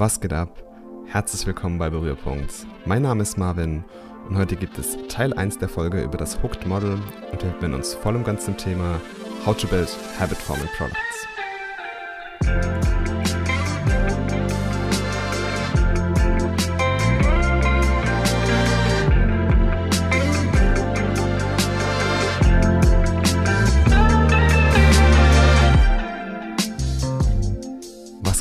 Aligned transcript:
Was 0.00 0.20
geht 0.20 0.32
ab? 0.32 0.62
Herzlich 1.06 1.44
willkommen 1.44 1.76
bei 1.76 1.90
Berührpunkt. 1.90 2.52
Mein 2.84 3.02
Name 3.02 3.24
ist 3.24 3.36
Marvin 3.36 3.82
und 4.28 4.38
heute 4.38 4.54
gibt 4.54 4.78
es 4.78 4.96
Teil 5.08 5.34
1 5.34 5.58
der 5.58 5.68
Folge 5.68 6.00
über 6.00 6.16
das 6.16 6.40
Hooked 6.40 6.68
Model 6.68 7.00
und 7.32 7.42
wir 7.42 7.50
widmen 7.50 7.74
uns 7.74 7.94
voll 7.94 8.14
und 8.14 8.22
ganz 8.22 8.44
dem 8.44 8.56
Thema 8.56 9.00
How 9.44 9.56
to 9.56 9.66
Build 9.66 9.90
Habit 10.20 10.38
Forming 10.38 10.68
Products. 10.76 11.26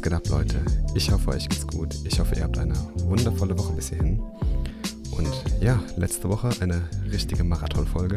Geht 0.07 0.15
ab, 0.15 0.29
Leute? 0.29 0.63
Ich 0.95 1.11
hoffe, 1.11 1.31
euch 1.31 1.49
geht's 1.49 1.67
gut. 1.67 1.93
Ich 2.05 2.17
hoffe, 2.17 2.33
ihr 2.35 2.43
habt 2.43 2.57
eine 2.57 2.75
wundervolle 3.07 3.59
Woche 3.59 3.73
bis 3.73 3.89
hierhin. 3.89 4.21
Und 5.11 5.27
ja, 5.59 5.83
letzte 5.97 6.29
Woche 6.29 6.49
eine 6.61 6.81
richtige 7.11 7.43
Marathonfolge. 7.43 8.15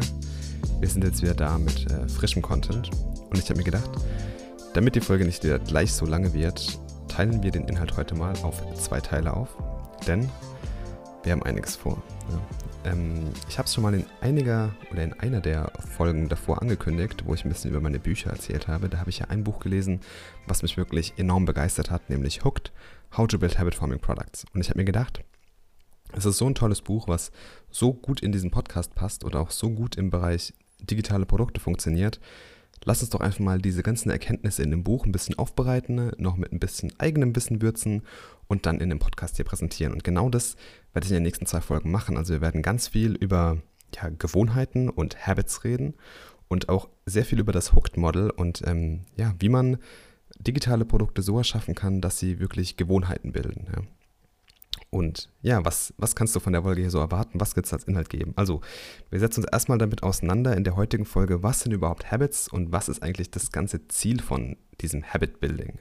Wir 0.79 0.87
sind 0.87 1.03
jetzt 1.03 1.21
wieder 1.21 1.33
da 1.33 1.57
mit 1.57 1.91
äh, 1.91 2.07
frischem 2.07 2.41
Content. 2.41 2.89
Und 3.29 3.37
ich 3.37 3.49
habe 3.49 3.57
mir 3.57 3.65
gedacht, 3.65 3.89
damit 4.73 4.95
die 4.95 5.01
Folge 5.01 5.25
nicht 5.25 5.43
wieder 5.43 5.59
gleich 5.59 5.91
so 5.91 6.05
lange 6.05 6.33
wird, 6.33 6.79
teilen 7.09 7.43
wir 7.43 7.51
den 7.51 7.67
Inhalt 7.67 7.97
heute 7.97 8.15
mal 8.15 8.35
auf 8.41 8.63
zwei 8.77 9.01
Teile 9.01 9.33
auf. 9.33 9.49
Denn 10.07 10.29
wir 11.23 11.33
haben 11.33 11.43
einiges 11.43 11.75
vor. 11.75 12.01
Ja. 12.29 12.70
Ähm, 12.83 13.31
ich 13.47 13.57
habe 13.57 13.67
es 13.67 13.73
schon 13.73 13.83
mal 13.83 13.93
in 13.93 14.05
einiger 14.21 14.73
oder 14.91 15.03
in 15.03 15.13
einer 15.13 15.39
der 15.39 15.71
Folgen 15.95 16.29
davor 16.29 16.61
angekündigt, 16.61 17.23
wo 17.25 17.33
ich 17.33 17.45
ein 17.45 17.49
bisschen 17.49 17.69
über 17.69 17.81
meine 17.81 17.99
Bücher 17.99 18.31
erzählt 18.31 18.67
habe. 18.67 18.89
Da 18.89 18.99
habe 18.99 19.09
ich 19.09 19.19
ja 19.19 19.27
ein 19.27 19.43
Buch 19.43 19.59
gelesen, 19.59 19.99
was 20.47 20.63
mich 20.63 20.77
wirklich 20.77 21.13
enorm 21.17 21.45
begeistert 21.45 21.91
hat, 21.91 22.09
nämlich 22.09 22.43
Hooked, 22.43 22.71
How 23.15 23.27
to 23.27 23.37
Build 23.37 23.59
Habit 23.59 23.75
Forming 23.75 23.99
Products. 23.99 24.45
Und 24.53 24.61
ich 24.61 24.69
habe 24.69 24.79
mir 24.79 24.85
gedacht, 24.85 25.23
es 26.13 26.25
ist 26.25 26.37
so 26.37 26.47
ein 26.47 26.55
tolles 26.55 26.81
Buch, 26.81 27.07
was 27.07 27.31
so 27.69 27.93
gut 27.93 28.21
in 28.21 28.31
diesen 28.31 28.51
Podcast 28.51 28.95
passt 28.95 29.23
oder 29.23 29.39
auch 29.39 29.51
so 29.51 29.69
gut 29.69 29.95
im 29.95 30.09
Bereich 30.09 30.53
digitale 30.79 31.25
Produkte 31.25 31.61
funktioniert. 31.61 32.19
Lass 32.83 33.01
uns 33.01 33.11
doch 33.11 33.19
einfach 33.19 33.39
mal 33.39 33.61
diese 33.61 33.83
ganzen 33.83 34.09
Erkenntnisse 34.09 34.63
in 34.63 34.71
dem 34.71 34.83
Buch 34.83 35.05
ein 35.05 35.11
bisschen 35.11 35.37
aufbereiten, 35.37 36.11
noch 36.17 36.35
mit 36.35 36.51
ein 36.51 36.59
bisschen 36.59 36.91
eigenem 36.97 37.35
Wissen 37.35 37.61
würzen 37.61 38.01
und 38.51 38.65
dann 38.65 38.81
in 38.81 38.89
dem 38.89 38.99
Podcast 38.99 39.37
hier 39.37 39.45
präsentieren. 39.45 39.93
Und 39.93 40.03
genau 40.03 40.27
das 40.27 40.57
werde 40.91 41.05
ich 41.05 41.11
in 41.11 41.15
den 41.15 41.23
nächsten 41.23 41.45
zwei 41.45 41.61
Folgen 41.61 41.89
machen. 41.89 42.17
Also 42.17 42.33
wir 42.33 42.41
werden 42.41 42.61
ganz 42.61 42.89
viel 42.89 43.13
über 43.13 43.59
ja, 43.95 44.09
Gewohnheiten 44.09 44.89
und 44.89 45.25
Habits 45.25 45.63
reden 45.63 45.93
und 46.49 46.67
auch 46.67 46.89
sehr 47.05 47.23
viel 47.23 47.39
über 47.39 47.53
das 47.53 47.71
Hooked 47.71 47.95
Model 47.95 48.29
und 48.29 48.61
ähm, 48.67 49.05
ja, 49.15 49.33
wie 49.39 49.47
man 49.47 49.77
digitale 50.37 50.83
Produkte 50.83 51.21
so 51.21 51.37
erschaffen 51.37 51.75
kann, 51.75 52.01
dass 52.01 52.19
sie 52.19 52.39
wirklich 52.39 52.75
Gewohnheiten 52.75 53.31
bilden. 53.31 53.67
Ja. 53.73 53.83
Und 54.89 55.29
ja, 55.41 55.63
was, 55.63 55.93
was 55.97 56.17
kannst 56.17 56.35
du 56.35 56.41
von 56.41 56.51
der 56.51 56.63
Folge 56.63 56.81
hier 56.81 56.91
so 56.91 56.99
erwarten? 56.99 57.39
Was 57.39 57.55
wird 57.55 57.65
es 57.65 57.71
als 57.71 57.85
Inhalt 57.85 58.09
geben? 58.09 58.33
Also, 58.35 58.59
wir 59.09 59.19
setzen 59.19 59.41
uns 59.41 59.49
erstmal 59.49 59.77
damit 59.77 60.03
auseinander 60.03 60.57
in 60.57 60.65
der 60.65 60.75
heutigen 60.75 61.05
Folge, 61.05 61.41
was 61.41 61.61
sind 61.61 61.71
überhaupt 61.71 62.11
Habits 62.11 62.49
und 62.49 62.73
was 62.73 62.89
ist 62.89 63.01
eigentlich 63.01 63.31
das 63.31 63.53
ganze 63.53 63.87
Ziel 63.87 64.21
von 64.21 64.57
diesem 64.81 65.05
Habit 65.05 65.39
Building? 65.39 65.79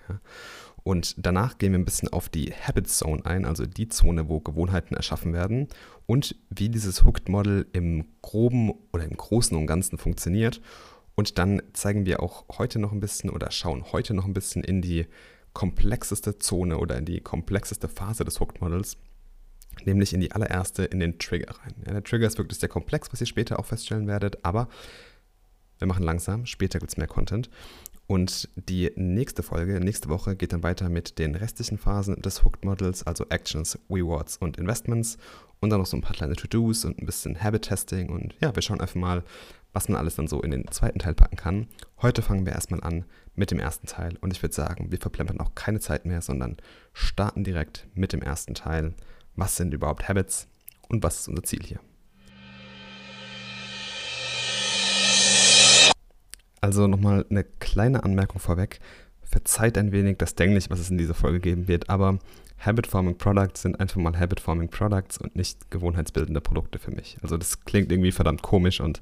Und 0.82 1.14
danach 1.18 1.58
gehen 1.58 1.72
wir 1.72 1.78
ein 1.78 1.84
bisschen 1.84 2.08
auf 2.08 2.28
die 2.28 2.52
Habit 2.52 2.88
Zone 2.88 3.24
ein, 3.26 3.44
also 3.44 3.66
die 3.66 3.88
Zone, 3.88 4.28
wo 4.28 4.40
Gewohnheiten 4.40 4.94
erschaffen 4.94 5.32
werden 5.32 5.68
und 6.06 6.36
wie 6.48 6.68
dieses 6.68 7.04
Hooked 7.04 7.28
Model 7.28 7.66
im 7.72 8.06
groben 8.22 8.72
oder 8.92 9.04
im 9.04 9.16
Großen 9.16 9.56
und 9.56 9.66
Ganzen 9.66 9.98
funktioniert. 9.98 10.60
Und 11.14 11.38
dann 11.38 11.60
zeigen 11.72 12.06
wir 12.06 12.22
auch 12.22 12.44
heute 12.58 12.78
noch 12.78 12.92
ein 12.92 13.00
bisschen 13.00 13.30
oder 13.30 13.50
schauen 13.50 13.84
heute 13.92 14.14
noch 14.14 14.24
ein 14.24 14.32
bisschen 14.32 14.64
in 14.64 14.80
die 14.80 15.06
komplexeste 15.52 16.38
Zone 16.38 16.78
oder 16.78 16.96
in 16.96 17.04
die 17.04 17.20
komplexeste 17.20 17.88
Phase 17.88 18.24
des 18.24 18.40
Hooked 18.40 18.60
Models, 18.60 18.96
nämlich 19.84 20.14
in 20.14 20.20
die 20.20 20.32
allererste, 20.32 20.84
in 20.84 21.00
den 21.00 21.18
Trigger 21.18 21.54
rein. 21.62 21.74
Ja, 21.84 21.92
der 21.92 22.04
Trigger 22.04 22.26
ist 22.26 22.38
wirklich 22.38 22.58
sehr 22.58 22.68
komplex, 22.68 23.12
was 23.12 23.20
ihr 23.20 23.26
später 23.26 23.58
auch 23.58 23.66
feststellen 23.66 24.06
werdet, 24.06 24.44
aber 24.44 24.68
wir 25.78 25.86
machen 25.86 26.04
langsam, 26.04 26.46
später 26.46 26.78
gibt 26.78 26.92
es 26.92 26.98
mehr 26.98 27.06
Content. 27.06 27.50
Und 28.10 28.48
die 28.56 28.90
nächste 28.96 29.44
Folge, 29.44 29.78
nächste 29.78 30.08
Woche, 30.08 30.34
geht 30.34 30.52
dann 30.52 30.64
weiter 30.64 30.88
mit 30.88 31.20
den 31.20 31.36
restlichen 31.36 31.78
Phasen 31.78 32.20
des 32.20 32.44
Hooked 32.44 32.64
Models, 32.64 33.06
also 33.06 33.24
Actions, 33.28 33.78
Rewards 33.88 34.36
und 34.38 34.56
Investments. 34.56 35.16
Und 35.60 35.70
dann 35.70 35.78
noch 35.78 35.86
so 35.86 35.96
ein 35.96 36.00
paar 36.00 36.16
kleine 36.16 36.34
To-Dos 36.34 36.84
und 36.84 36.98
ein 36.98 37.06
bisschen 37.06 37.40
Habit-Testing. 37.40 38.08
Und 38.08 38.34
ja, 38.40 38.52
wir 38.52 38.62
schauen 38.62 38.80
einfach 38.80 38.96
mal, 38.96 39.22
was 39.72 39.88
man 39.88 39.96
alles 39.96 40.16
dann 40.16 40.26
so 40.26 40.42
in 40.42 40.50
den 40.50 40.66
zweiten 40.72 40.98
Teil 40.98 41.14
packen 41.14 41.36
kann. 41.36 41.68
Heute 42.02 42.20
fangen 42.20 42.44
wir 42.44 42.52
erstmal 42.52 42.82
an 42.82 43.04
mit 43.36 43.52
dem 43.52 43.60
ersten 43.60 43.86
Teil 43.86 44.18
und 44.20 44.32
ich 44.32 44.42
würde 44.42 44.56
sagen, 44.56 44.90
wir 44.90 44.98
verplempern 44.98 45.38
auch 45.38 45.54
keine 45.54 45.78
Zeit 45.78 46.04
mehr, 46.04 46.20
sondern 46.20 46.56
starten 46.92 47.44
direkt 47.44 47.86
mit 47.94 48.12
dem 48.12 48.22
ersten 48.22 48.54
Teil. 48.54 48.94
Was 49.36 49.54
sind 49.54 49.72
überhaupt 49.72 50.08
Habits 50.08 50.48
und 50.88 51.04
was 51.04 51.20
ist 51.20 51.28
unser 51.28 51.44
Ziel 51.44 51.62
hier? 51.62 51.78
Also 56.60 56.86
nochmal 56.86 57.24
eine 57.30 57.44
kleine 57.44 58.04
Anmerkung 58.04 58.40
vorweg. 58.40 58.80
Verzeiht 59.22 59.78
ein 59.78 59.92
wenig 59.92 60.18
das 60.18 60.34
Denglich, 60.34 60.70
was 60.70 60.80
es 60.80 60.90
in 60.90 60.98
dieser 60.98 61.14
Folge 61.14 61.40
geben 61.40 61.68
wird, 61.68 61.88
aber 61.88 62.18
Habit 62.58 62.86
Forming 62.86 63.16
Products 63.16 63.62
sind 63.62 63.80
einfach 63.80 63.96
mal 63.96 64.18
Habit 64.18 64.40
Forming 64.40 64.68
Products 64.68 65.16
und 65.18 65.34
nicht 65.36 65.70
gewohnheitsbildende 65.70 66.40
Produkte 66.40 66.78
für 66.78 66.90
mich. 66.90 67.16
Also 67.22 67.38
das 67.38 67.64
klingt 67.64 67.90
irgendwie 67.90 68.12
verdammt 68.12 68.42
komisch 68.42 68.80
und 68.80 69.00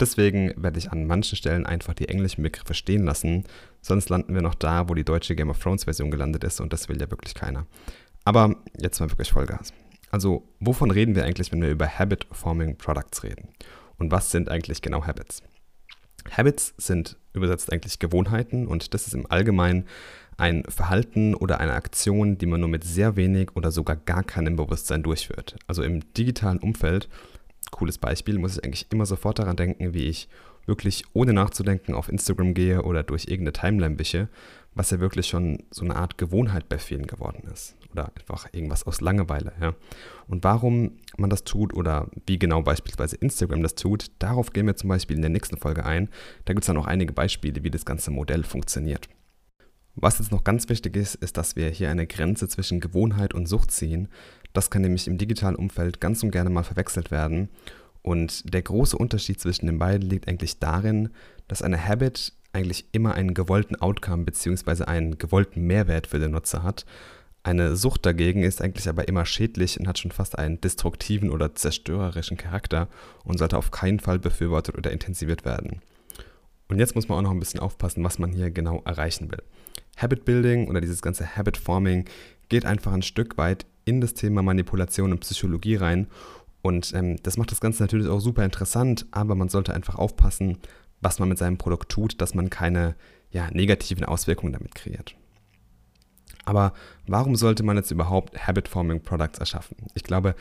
Deswegen 0.00 0.52
werde 0.56 0.78
ich 0.78 0.90
an 0.90 1.06
manchen 1.06 1.36
Stellen 1.36 1.66
einfach 1.66 1.94
die 1.94 2.08
englischen 2.08 2.42
Begriffe 2.42 2.74
stehen 2.74 3.04
lassen, 3.04 3.44
sonst 3.80 4.08
landen 4.08 4.34
wir 4.34 4.42
noch 4.42 4.54
da, 4.54 4.88
wo 4.88 4.94
die 4.94 5.04
deutsche 5.04 5.36
Game 5.36 5.50
of 5.50 5.60
Thrones 5.60 5.84
Version 5.84 6.10
gelandet 6.10 6.42
ist 6.44 6.60
und 6.60 6.72
das 6.72 6.88
will 6.88 7.00
ja 7.00 7.10
wirklich 7.10 7.34
keiner. 7.34 7.66
Aber 8.24 8.56
jetzt 8.76 8.98
mal 9.00 9.10
wirklich 9.10 9.30
Vollgas. 9.30 9.72
Also, 10.10 10.48
wovon 10.60 10.90
reden 10.90 11.14
wir 11.14 11.24
eigentlich, 11.24 11.52
wenn 11.52 11.62
wir 11.62 11.70
über 11.70 11.86
Habit 11.86 12.26
Forming 12.32 12.76
Products 12.76 13.22
reden? 13.22 13.48
Und 13.96 14.10
was 14.10 14.30
sind 14.30 14.48
eigentlich 14.48 14.82
genau 14.82 15.06
Habits? 15.06 15.42
Habits 16.36 16.74
sind 16.76 17.16
übersetzt 17.32 17.72
eigentlich 17.72 17.98
Gewohnheiten 17.98 18.66
und 18.66 18.94
das 18.94 19.06
ist 19.06 19.14
im 19.14 19.30
Allgemeinen 19.30 19.86
ein 20.36 20.64
Verhalten 20.64 21.34
oder 21.34 21.60
eine 21.60 21.74
Aktion, 21.74 22.38
die 22.38 22.46
man 22.46 22.60
nur 22.60 22.68
mit 22.68 22.84
sehr 22.84 23.16
wenig 23.16 23.54
oder 23.54 23.70
sogar 23.70 23.96
gar 23.96 24.22
keinem 24.22 24.56
Bewusstsein 24.56 25.02
durchführt. 25.02 25.56
Also 25.66 25.82
im 25.82 26.12
digitalen 26.14 26.58
Umfeld 26.58 27.08
cooles 27.74 27.98
Beispiel, 27.98 28.38
muss 28.38 28.56
ich 28.56 28.64
eigentlich 28.64 28.86
immer 28.90 29.06
sofort 29.06 29.38
daran 29.38 29.56
denken, 29.56 29.94
wie 29.94 30.04
ich 30.04 30.28
wirklich 30.66 31.04
ohne 31.12 31.32
nachzudenken 31.32 31.94
auf 31.94 32.08
Instagram 32.08 32.54
gehe 32.54 32.82
oder 32.82 33.02
durch 33.02 33.26
irgendeine 33.26 33.52
Timeline 33.52 33.98
wische, 33.98 34.28
was 34.74 34.90
ja 34.90 35.00
wirklich 35.00 35.26
schon 35.26 35.64
so 35.70 35.84
eine 35.84 35.96
Art 35.96 36.16
Gewohnheit 36.16 36.68
bei 36.68 36.78
vielen 36.78 37.06
geworden 37.06 37.48
ist. 37.52 37.76
Oder 37.94 38.12
einfach 38.18 38.48
irgendwas 38.52 38.84
aus 38.86 39.00
Langeweile. 39.00 39.52
Ja. 39.60 39.74
Und 40.26 40.44
warum 40.44 40.98
man 41.16 41.30
das 41.30 41.44
tut 41.44 41.72
oder 41.72 42.08
wie 42.26 42.38
genau 42.38 42.60
beispielsweise 42.62 43.16
Instagram 43.16 43.62
das 43.62 43.76
tut, 43.76 44.10
darauf 44.18 44.52
gehen 44.52 44.66
wir 44.66 44.76
zum 44.76 44.88
Beispiel 44.88 45.16
in 45.16 45.22
der 45.22 45.30
nächsten 45.30 45.56
Folge 45.56 45.86
ein. 45.86 46.08
Da 46.44 46.52
gibt 46.52 46.64
es 46.64 46.66
dann 46.66 46.76
auch 46.76 46.86
einige 46.86 47.12
Beispiele, 47.12 47.62
wie 47.62 47.70
das 47.70 47.84
ganze 47.84 48.10
Modell 48.10 48.42
funktioniert. 48.42 49.08
Was 49.94 50.18
jetzt 50.18 50.32
noch 50.32 50.42
ganz 50.42 50.68
wichtig 50.68 50.96
ist, 50.96 51.14
ist, 51.14 51.36
dass 51.36 51.54
wir 51.54 51.70
hier 51.70 51.88
eine 51.88 52.06
Grenze 52.06 52.48
zwischen 52.48 52.80
Gewohnheit 52.80 53.32
und 53.32 53.46
Sucht 53.46 53.70
ziehen. 53.70 54.08
Das 54.52 54.70
kann 54.70 54.82
nämlich 54.82 55.06
im 55.06 55.18
digitalen 55.18 55.56
Umfeld 55.56 56.00
ganz 56.00 56.22
und 56.22 56.32
gerne 56.32 56.50
mal 56.50 56.64
verwechselt 56.64 57.10
werden. 57.10 57.48
Und 58.02 58.52
der 58.52 58.62
große 58.62 58.98
Unterschied 58.98 59.40
zwischen 59.40 59.66
den 59.66 59.78
beiden 59.78 60.08
liegt 60.08 60.28
eigentlich 60.28 60.58
darin, 60.58 61.10
dass 61.48 61.62
eine 61.62 61.82
Habit 61.82 62.32
eigentlich 62.52 62.86
immer 62.92 63.14
einen 63.14 63.34
gewollten 63.34 63.76
Outcome 63.76 64.24
bzw. 64.24 64.84
einen 64.84 65.18
gewollten 65.18 65.62
Mehrwert 65.62 66.06
für 66.06 66.18
den 66.18 66.32
Nutzer 66.32 66.62
hat. 66.62 66.86
Eine 67.44 67.76
Sucht 67.76 68.06
dagegen 68.06 68.42
ist 68.42 68.62
eigentlich 68.62 68.88
aber 68.88 69.06
immer 69.06 69.26
schädlich 69.26 69.78
und 69.78 69.86
hat 69.86 69.98
schon 69.98 70.10
fast 70.10 70.38
einen 70.38 70.62
destruktiven 70.62 71.28
oder 71.28 71.54
zerstörerischen 71.54 72.38
Charakter 72.38 72.88
und 73.22 73.38
sollte 73.38 73.58
auf 73.58 73.70
keinen 73.70 74.00
Fall 74.00 74.18
befürwortet 74.18 74.78
oder 74.78 74.90
intensiviert 74.90 75.44
werden. 75.44 75.82
Und 76.68 76.78
jetzt 76.78 76.94
muss 76.94 77.06
man 77.06 77.18
auch 77.18 77.22
noch 77.22 77.30
ein 77.32 77.38
bisschen 77.38 77.60
aufpassen, 77.60 78.02
was 78.02 78.18
man 78.18 78.32
hier 78.32 78.50
genau 78.50 78.80
erreichen 78.86 79.30
will. 79.30 79.42
Habit 79.98 80.24
Building 80.24 80.68
oder 80.68 80.80
dieses 80.80 81.02
ganze 81.02 81.36
Habit 81.36 81.58
Forming 81.58 82.06
geht 82.48 82.64
einfach 82.64 82.94
ein 82.94 83.02
Stück 83.02 83.36
weit 83.36 83.66
in 83.84 84.00
das 84.00 84.14
Thema 84.14 84.42
Manipulation 84.42 85.12
und 85.12 85.20
Psychologie 85.20 85.76
rein. 85.76 86.06
Und 86.62 86.94
ähm, 86.94 87.22
das 87.22 87.36
macht 87.36 87.50
das 87.50 87.60
Ganze 87.60 87.82
natürlich 87.82 88.08
auch 88.08 88.20
super 88.20 88.42
interessant, 88.42 89.04
aber 89.10 89.34
man 89.34 89.50
sollte 89.50 89.74
einfach 89.74 89.96
aufpassen, 89.96 90.56
was 91.02 91.18
man 91.18 91.28
mit 91.28 91.36
seinem 91.36 91.58
Produkt 91.58 91.90
tut, 91.90 92.22
dass 92.22 92.34
man 92.34 92.48
keine 92.48 92.94
ja, 93.30 93.50
negativen 93.50 94.06
Auswirkungen 94.06 94.54
damit 94.54 94.74
kreiert. 94.74 95.14
Aber 96.44 96.72
warum 97.06 97.36
sollte 97.36 97.62
man 97.62 97.76
jetzt 97.76 97.90
überhaupt 97.90 98.46
Habit-Forming 98.46 99.02
Products 99.02 99.38
erschaffen? 99.38 99.76
Ich 99.94 100.04
glaube, 100.04 100.34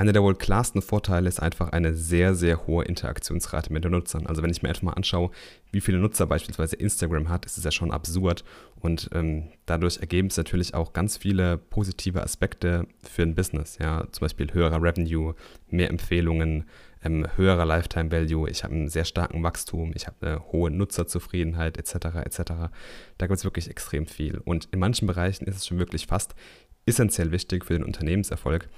einer 0.00 0.14
der 0.14 0.22
wohl 0.22 0.34
klarsten 0.34 0.80
Vorteile 0.80 1.28
ist 1.28 1.42
einfach 1.42 1.72
eine 1.72 1.94
sehr, 1.94 2.34
sehr 2.34 2.66
hohe 2.66 2.84
Interaktionsrate 2.86 3.70
mit 3.70 3.84
den 3.84 3.92
Nutzern. 3.92 4.26
Also 4.26 4.42
wenn 4.42 4.50
ich 4.50 4.62
mir 4.62 4.70
einfach 4.70 4.82
mal 4.82 4.94
anschaue, 4.94 5.30
wie 5.72 5.82
viele 5.82 5.98
Nutzer 5.98 6.26
beispielsweise 6.26 6.76
Instagram 6.76 7.28
hat, 7.28 7.44
ist 7.44 7.58
es 7.58 7.64
ja 7.64 7.70
schon 7.70 7.90
absurd. 7.90 8.42
Und 8.80 9.10
ähm, 9.12 9.48
dadurch 9.66 9.98
ergeben 9.98 10.28
es 10.28 10.38
natürlich 10.38 10.72
auch 10.72 10.94
ganz 10.94 11.18
viele 11.18 11.58
positive 11.58 12.22
Aspekte 12.22 12.86
für 13.02 13.22
ein 13.22 13.34
Business. 13.34 13.76
Ja, 13.78 14.06
zum 14.10 14.24
Beispiel 14.24 14.54
höherer 14.54 14.82
Revenue, 14.82 15.34
mehr 15.68 15.90
Empfehlungen, 15.90 16.64
ähm, 17.02 17.26
höherer 17.36 17.64
Lifetime 17.64 18.10
Value, 18.10 18.48
ich 18.48 18.64
habe 18.64 18.74
einen 18.74 18.88
sehr 18.88 19.04
starken 19.04 19.42
Wachstum, 19.42 19.92
ich 19.94 20.06
habe 20.06 20.26
eine 20.26 20.52
hohe 20.52 20.70
Nutzerzufriedenheit 20.70 21.78
etc. 21.78 22.16
etc. 22.24 22.42
Da 23.18 23.26
gibt 23.26 23.38
es 23.38 23.44
wirklich 23.44 23.70
extrem 23.70 24.06
viel. 24.06 24.38
Und 24.38 24.68
in 24.72 24.80
manchen 24.80 25.06
Bereichen 25.06 25.46
ist 25.46 25.56
es 25.56 25.66
schon 25.66 25.78
wirklich 25.78 26.06
fast 26.06 26.34
essentiell 26.86 27.32
wichtig 27.32 27.64
für 27.64 27.74
den 27.74 27.84
Unternehmenserfolg, 27.84 28.68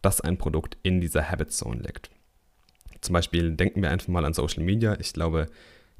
dass 0.00 0.20
ein 0.20 0.38
Produkt 0.38 0.76
in 0.82 1.00
dieser 1.00 1.30
Habit 1.30 1.52
Zone 1.52 1.82
liegt. 1.82 2.10
Zum 3.00 3.14
Beispiel 3.14 3.52
denken 3.52 3.82
wir 3.82 3.90
einfach 3.90 4.08
mal 4.08 4.24
an 4.24 4.34
Social 4.34 4.62
Media. 4.62 4.96
Ich 5.00 5.12
glaube, 5.12 5.48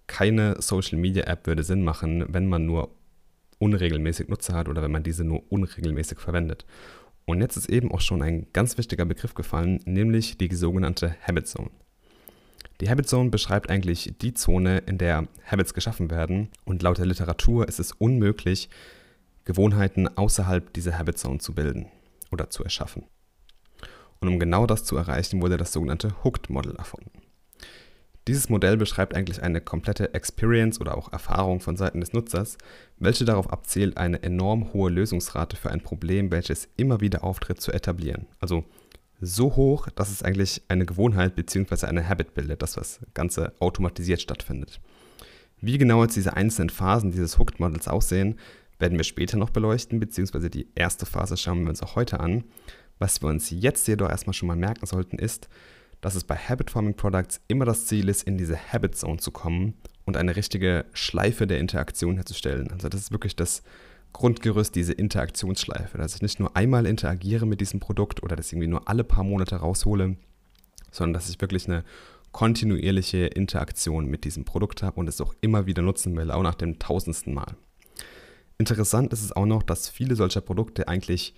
keine 0.07 0.61
Social 0.61 0.99
Media 0.99 1.25
App 1.25 1.47
würde 1.47 1.65
Sinn 1.65 1.83
machen, 1.83 2.25
wenn 2.29 2.47
man 2.47 2.67
nur 2.67 2.95
unregelmäßig 3.59 4.29
Nutzer 4.29 4.55
hat 4.55 4.69
oder 4.69 4.83
wenn 4.83 4.91
man 4.91 5.03
diese 5.03 5.25
nur 5.25 5.45
unregelmäßig 5.51 6.19
verwendet. 6.19 6.65
Und 7.25 7.41
jetzt 7.41 7.57
ist 7.57 7.69
eben 7.69 7.93
auch 7.93 8.01
schon 8.01 8.23
ein 8.23 8.47
ganz 8.53 8.79
wichtiger 8.79 9.05
Begriff 9.05 9.35
gefallen, 9.35 9.81
nämlich 9.85 10.39
die 10.39 10.55
sogenannte 10.55 11.15
Habit 11.27 11.47
Zone. 11.49 11.71
Die 12.81 12.91
Habit 12.91 13.09
Zone 13.09 13.31
beschreibt 13.31 13.71
eigentlich 13.71 14.15
die 14.21 14.35
Zone, 14.35 14.79
in 14.79 14.99
der 14.99 15.29
Habits 15.47 15.73
geschaffen 15.73 16.11
werden 16.11 16.49
und 16.65 16.83
laut 16.83 16.99
der 16.99 17.07
Literatur 17.07 17.69
ist 17.69 17.79
es 17.79 17.93
unmöglich, 17.93 18.69
Gewohnheiten 19.45 20.09
außerhalb 20.09 20.73
dieser 20.73 20.99
Habit 20.99 21.19
Zone 21.19 21.39
zu 21.39 21.55
bilden 21.55 21.87
oder 22.33 22.51
zu 22.51 22.65
erschaffen. 22.65 23.05
Und 24.21 24.29
um 24.29 24.39
genau 24.39 24.67
das 24.67 24.85
zu 24.85 24.97
erreichen, 24.97 25.43
wurde 25.43 25.57
das 25.57 25.73
sogenannte 25.73 26.25
Hooked 26.25 26.51
Model 26.51 26.75
erfunden. 26.77 27.22
Dieses 28.29 28.49
Modell 28.49 28.77
beschreibt 28.77 29.15
eigentlich 29.17 29.43
eine 29.43 29.61
komplette 29.61 30.15
Experience 30.15 30.81
oder 30.81 30.97
auch 30.97 31.13
Erfahrung 31.13 31.61
von 31.61 31.77
Seiten 31.77 32.01
des 32.01 32.13
Nutzers, 32.13 32.57
welche 32.99 33.25
darauf 33.25 33.51
abzielt, 33.51 33.97
eine 33.97 34.23
enorm 34.23 34.73
hohe 34.73 34.91
Lösungsrate 34.91 35.57
für 35.57 35.71
ein 35.71 35.81
Problem, 35.81 36.31
welches 36.31 36.69
immer 36.77 37.01
wieder 37.01 37.25
auftritt, 37.25 37.61
zu 37.61 37.73
etablieren. 37.73 38.27
Also 38.39 38.65
so 39.21 39.57
hoch, 39.57 39.89
dass 39.91 40.11
es 40.11 40.23
eigentlich 40.23 40.63
eine 40.69 40.87
Gewohnheit 40.87 41.35
bzw. 41.35 41.87
eine 41.87 42.09
Habit 42.09 42.35
bildet, 42.35 42.63
dass 42.63 42.75
das 42.75 43.01
Ganze 43.15 43.53
automatisiert 43.59 44.21
stattfindet. 44.21 44.81
Wie 45.61 45.79
genau 45.79 46.03
jetzt 46.03 46.17
diese 46.17 46.37
einzelnen 46.37 46.71
Phasen 46.71 47.13
dieses 47.13 47.39
Hooked 47.39 47.61
Models 47.61 47.89
aussehen, 47.89 48.39
werden 48.79 48.99
wir 48.99 49.05
später 49.05 49.37
noch 49.37 49.51
beleuchten, 49.51 50.01
beziehungsweise 50.01 50.51
die 50.51 50.69
erste 50.75 51.07
Phase 51.07 51.37
schauen 51.37 51.63
wir 51.63 51.71
uns 51.71 51.83
auch 51.83 51.97
heute 51.97 52.19
an. 52.21 52.45
Was 52.99 53.23
wir 53.23 53.29
uns 53.29 53.51
jetzt 53.51 53.87
jedoch 53.89 54.11
erstmal 54.11 54.35
schon 54.35 54.49
mal 54.49 54.57
merken 54.57 54.87
sollten, 54.87 55.19
ist, 55.19 55.49
dass 56.03 56.17
es 56.17 56.25
bei 56.25 56.37
Habit 56.37 56.71
Forming 56.71 56.95
Products 56.95 57.41
immer 57.49 57.65
das 57.65 57.87
Ziel 57.87 58.11
ist, 58.11 58.25
in 58.25 58.37
diese 58.37 58.59
Habit 58.73 58.97
Zone 58.97 59.19
zu 59.19 59.31
kommen 59.31 59.75
und 60.05 60.19
eine 60.19 60.37
richtige 60.37 60.85
Schleife 60.93 61.47
der 61.47 61.61
Interaktion 61.61 62.17
herzustellen. 62.17 62.71
Also 62.73 62.91
das 62.91 63.01
ist 63.03 63.13
wirklich 63.13 63.37
das 63.37 63.63
Grundgerüst, 64.13 64.75
diese 64.75 64.93
Interaktionsschleife, 64.93 65.97
dass 65.97 66.17
ich 66.17 66.21
nicht 66.21 66.41
nur 66.41 66.55
einmal 66.57 66.87
interagiere 66.87 67.47
mit 67.47 67.61
diesem 67.61 67.81
Produkt 67.81 68.23
oder 68.23 68.37
das 68.37 68.53
irgendwie 68.53 68.69
nur 68.69 68.89
alle 68.89 69.05
paar 69.05 69.25
Monate 69.25 69.57
raushole, 69.57 70.17
sondern 70.91 71.15
dass 71.15 71.31
ich 71.31 71.41
wirklich 71.41 71.67
eine 71.67 71.85
kontinuierliche 72.33 73.27
Interaktion 73.27 74.07
mit 74.07 74.25
diesem 74.25 74.45
Produkt 74.45 74.83
habe 74.83 74.99
und 74.99 75.09
es 75.09 75.21
auch 75.21 75.35
immer 75.41 75.67
wieder 75.67 75.83
nutzen 75.83 76.17
will, 76.17 76.31
auch 76.31 76.43
nach 76.43 76.57
dem 76.57 76.79
tausendsten 76.79 77.33
Mal. 77.33 77.55
Interessant 78.59 79.13
ist 79.13 79.23
es 79.23 79.33
auch 79.33 79.47
noch, 79.47 79.63
dass 79.63 79.89
viele 79.89 80.17
solcher 80.17 80.41
Produkte 80.41 80.89
eigentlich 80.89 81.35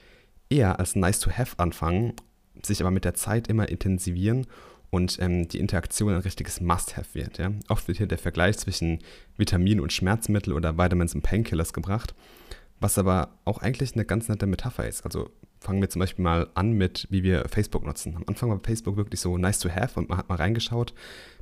eher 0.48 0.78
als 0.78 0.96
nice 0.96 1.20
to 1.20 1.30
have 1.30 1.58
anfangen, 1.58 2.14
sich 2.66 2.80
aber 2.80 2.90
mit 2.90 3.04
der 3.04 3.14
Zeit 3.14 3.48
immer 3.48 3.68
intensivieren 3.68 4.46
und 4.90 5.18
ähm, 5.20 5.48
die 5.48 5.58
Interaktion 5.58 6.14
ein 6.14 6.20
richtiges 6.20 6.60
Must-have 6.60 7.14
wird. 7.14 7.38
Ja? 7.38 7.52
Oft 7.68 7.88
wird 7.88 7.98
hier 7.98 8.06
der 8.06 8.18
Vergleich 8.18 8.58
zwischen 8.58 9.00
Vitamin- 9.36 9.80
und 9.80 9.92
Schmerzmittel 9.92 10.52
oder 10.52 10.78
Vitamins 10.78 11.14
und 11.14 11.22
Painkillers 11.22 11.72
gebracht, 11.72 12.14
was 12.80 12.98
aber 12.98 13.38
auch 13.44 13.58
eigentlich 13.58 13.94
eine 13.94 14.04
ganz 14.04 14.28
nette 14.28 14.46
Metapher 14.46 14.86
ist. 14.86 15.04
Also 15.04 15.30
fangen 15.60 15.80
wir 15.80 15.90
zum 15.90 16.00
Beispiel 16.00 16.22
mal 16.22 16.48
an 16.54 16.72
mit, 16.72 17.08
wie 17.10 17.22
wir 17.22 17.48
Facebook 17.48 17.84
nutzen. 17.84 18.16
Am 18.16 18.24
Anfang 18.26 18.50
war 18.50 18.60
Facebook 18.62 18.96
wirklich 18.96 19.20
so 19.20 19.36
nice 19.36 19.58
to 19.58 19.70
have 19.70 19.98
und 19.98 20.08
man 20.08 20.18
hat 20.18 20.28
mal 20.28 20.36
reingeschaut. 20.36 20.94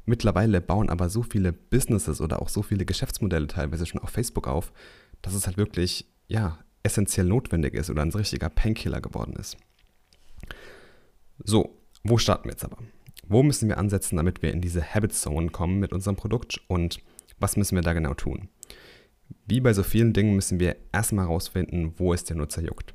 Mittlerweile 0.06 0.60
bauen 0.60 0.88
aber 0.88 1.10
so 1.10 1.22
viele 1.22 1.52
Businesses 1.52 2.20
oder 2.20 2.40
auch 2.40 2.48
so 2.48 2.62
viele 2.62 2.84
Geschäftsmodelle 2.84 3.48
teilweise 3.48 3.84
schon 3.84 4.00
auf 4.00 4.10
Facebook 4.10 4.48
auf, 4.48 4.72
dass 5.20 5.34
es 5.34 5.46
halt 5.46 5.56
wirklich, 5.56 6.06
ja, 6.26 6.58
essentiell 6.82 7.26
notwendig 7.26 7.74
ist 7.74 7.90
oder 7.90 8.02
ein 8.02 8.10
richtiger 8.10 8.48
Painkiller 8.48 9.00
geworden 9.00 9.34
ist. 9.34 9.56
So, 11.44 11.76
wo 12.04 12.18
starten 12.18 12.44
wir 12.44 12.52
jetzt 12.52 12.64
aber? 12.64 12.78
Wo 13.26 13.42
müssen 13.42 13.68
wir 13.68 13.78
ansetzen, 13.78 14.16
damit 14.16 14.42
wir 14.42 14.52
in 14.52 14.60
diese 14.60 14.82
Habit 14.82 15.12
Zone 15.12 15.48
kommen 15.48 15.80
mit 15.80 15.92
unserem 15.92 16.16
Produkt 16.16 16.60
und 16.68 17.00
was 17.38 17.56
müssen 17.56 17.74
wir 17.74 17.82
da 17.82 17.92
genau 17.92 18.14
tun? 18.14 18.48
Wie 19.46 19.60
bei 19.60 19.72
so 19.72 19.82
vielen 19.82 20.12
Dingen 20.12 20.36
müssen 20.36 20.60
wir 20.60 20.76
erstmal 20.92 21.26
herausfinden, 21.26 21.94
wo 21.96 22.12
es 22.12 22.24
der 22.24 22.36
Nutzer 22.36 22.62
juckt. 22.62 22.94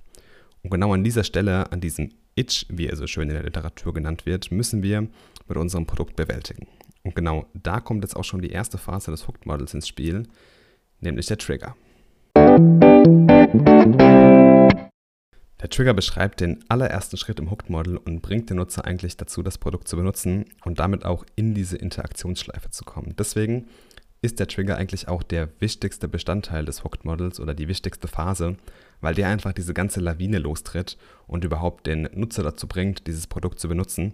Und 0.63 0.69
genau 0.69 0.93
an 0.93 1.03
dieser 1.03 1.23
Stelle, 1.23 1.71
an 1.71 1.81
diesem 1.81 2.11
Itch, 2.35 2.65
wie 2.69 2.87
er 2.87 2.95
so 2.95 3.07
schön 3.07 3.29
in 3.29 3.35
der 3.35 3.43
Literatur 3.43 3.93
genannt 3.93 4.25
wird, 4.25 4.51
müssen 4.51 4.81
wir 4.83 5.07
mit 5.47 5.57
unserem 5.57 5.85
Produkt 5.85 6.15
bewältigen. 6.15 6.67
Und 7.03 7.15
genau 7.15 7.47
da 7.53 7.79
kommt 7.79 8.03
jetzt 8.03 8.15
auch 8.15 8.23
schon 8.23 8.41
die 8.41 8.51
erste 8.51 8.77
Phase 8.77 9.11
des 9.11 9.27
Hooked 9.27 9.45
Models 9.45 9.73
ins 9.73 9.87
Spiel, 9.87 10.23
nämlich 11.01 11.25
der 11.25 11.37
Trigger. 11.37 11.75
Der 15.61 15.69
Trigger 15.69 15.93
beschreibt 15.95 16.39
den 16.39 16.63
allerersten 16.69 17.17
Schritt 17.17 17.39
im 17.39 17.49
Hooked 17.49 17.69
Model 17.69 17.97
und 17.97 18.21
bringt 18.21 18.49
den 18.49 18.57
Nutzer 18.57 18.85
eigentlich 18.85 19.17
dazu, 19.17 19.41
das 19.41 19.57
Produkt 19.57 19.87
zu 19.87 19.95
benutzen 19.95 20.45
und 20.63 20.79
damit 20.79 21.03
auch 21.03 21.25
in 21.35 21.55
diese 21.55 21.77
Interaktionsschleife 21.77 22.69
zu 22.69 22.85
kommen. 22.85 23.15
Deswegen 23.17 23.67
ist 24.21 24.39
der 24.39 24.47
Trigger 24.47 24.77
eigentlich 24.77 25.07
auch 25.07 25.23
der 25.23 25.49
wichtigste 25.59 26.07
Bestandteil 26.07 26.65
des 26.65 26.83
Hooked 26.83 27.05
Models 27.05 27.39
oder 27.39 27.55
die 27.55 27.67
wichtigste 27.67 28.07
Phase, 28.07 28.57
weil 29.01 29.15
der 29.15 29.29
einfach 29.29 29.53
diese 29.53 29.73
ganze 29.73 29.99
Lawine 29.99 30.37
lostritt 30.39 30.97
und 31.25 31.43
überhaupt 31.43 31.87
den 31.87 32.09
Nutzer 32.13 32.43
dazu 32.43 32.67
bringt, 32.67 33.07
dieses 33.07 33.25
Produkt 33.25 33.59
zu 33.59 33.67
benutzen. 33.67 34.13